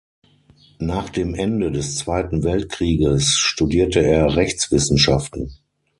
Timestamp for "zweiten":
1.97-2.43